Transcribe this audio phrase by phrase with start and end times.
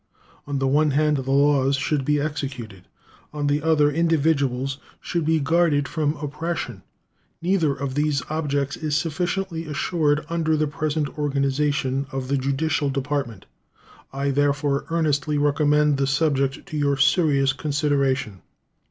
[0.47, 2.85] On the one hand, the laws should be executed;
[3.31, 6.81] on the other, individuals should be guarded from oppression.
[7.39, 13.45] Neither of these objects is sufficiently assured under the present organization of the judicial department.
[14.11, 18.41] I therefore earnestly recommend the subject to your serious consideration.